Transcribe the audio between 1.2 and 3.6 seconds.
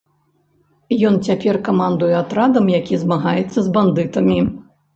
цяпер камандуе атрадам, які змагаецца